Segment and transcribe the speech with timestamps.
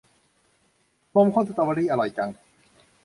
[1.15, 2.29] นมข้นสตอเบอร์รี่ อร่อยจัง